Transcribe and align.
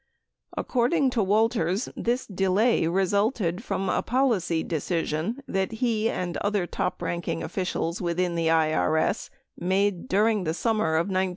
According 0.57 1.11
to 1.11 1.21
Walters, 1.21 1.87
this 1.95 2.25
delay 2.25 2.87
resulted 2.87 3.63
from 3.63 3.87
a 3.87 4.01
policy 4.01 4.63
decision 4.63 5.43
that 5.47 5.73
he 5.73 6.09
and 6.09 6.37
other 6.37 6.65
top 6.65 7.03
ranking 7.03 7.43
officials 7.43 8.01
within 8.01 8.33
the 8.33 8.47
IRS 8.47 9.29
made 9.55 10.07
during 10.07 10.43
the 10.43 10.55
summer 10.55 10.95
of 10.95 11.01
1972. 11.05 11.29